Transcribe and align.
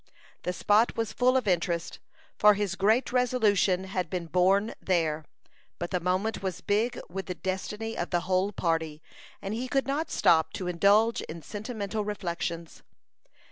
The 0.41 0.51
spot 0.51 0.97
was 0.97 1.13
full 1.13 1.37
of 1.37 1.47
interest, 1.47 1.99
for 2.35 2.55
his 2.55 2.73
great 2.73 3.11
resolution 3.13 3.83
had 3.83 4.09
been 4.09 4.25
born 4.25 4.73
there; 4.81 5.25
but 5.77 5.91
the 5.91 5.99
moment 5.99 6.41
was 6.41 6.59
big 6.59 6.99
with 7.07 7.27
the 7.27 7.35
destiny 7.35 7.95
of 7.95 8.09
the 8.09 8.21
whole 8.21 8.51
party, 8.51 9.03
and 9.43 9.53
he 9.53 9.67
could 9.67 9.85
not 9.85 10.09
stop 10.09 10.53
to 10.53 10.67
indulge 10.67 11.21
in 11.21 11.43
sentimental 11.43 12.03
reflections. 12.03 12.81